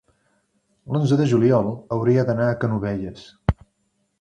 l'onze 0.95 1.19
de 1.19 1.27
juliol 1.33 1.69
hauria 1.97 2.25
d'anar 2.31 2.49
a 2.53 2.57
Canovelles. 2.65 3.29